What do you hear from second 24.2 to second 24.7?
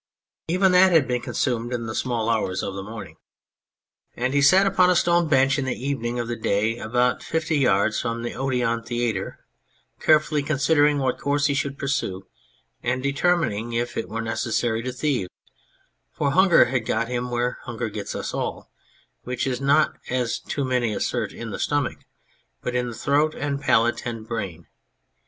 brain.